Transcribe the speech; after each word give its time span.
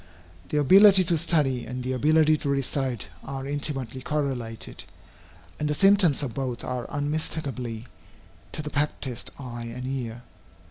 The 0.49 0.57
ability 0.57 1.03
to 1.03 1.15
study 1.19 1.63
and 1.67 1.83
the 1.83 1.91
ability 1.93 2.35
to 2.37 2.49
recite 2.49 3.09
are 3.23 3.45
intimately 3.45 4.01
correlated, 4.01 4.83
and 5.59 5.69
the 5.69 5.75
symptoms 5.75 6.23
of 6.23 6.33
both 6.33 6.63
are 6.63 6.89
unmistakable 6.89 7.81
to 8.51 8.61
the 8.63 8.71
practised 8.71 9.29
eye 9.37 9.65
and 9.71 9.85
ear. 9.85 10.23